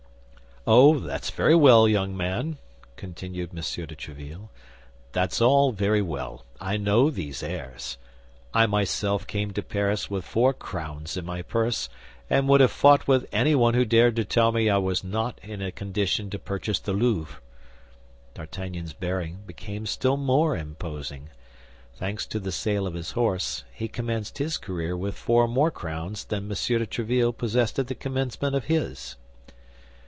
[0.67, 2.59] "Oh, that's very well, young man,"
[2.95, 3.55] continued M.
[3.55, 3.61] de
[3.95, 4.49] Tréville,
[5.11, 6.45] "that's all very well.
[6.59, 7.97] I know these airs;
[8.53, 11.89] I myself came to Paris with four crowns in my purse,
[12.29, 15.63] and would have fought with anyone who dared to tell me I was not in
[15.63, 17.41] a condition to purchase the Louvre."
[18.35, 21.29] D'Artagnan's bearing became still more imposing.
[21.95, 26.23] Thanks to the sale of his horse, he commenced his career with four more crowns
[26.25, 26.49] than M.
[26.49, 26.55] de
[26.85, 29.15] Tréville possessed at the commencement of his.